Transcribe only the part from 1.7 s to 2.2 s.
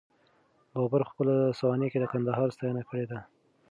کي د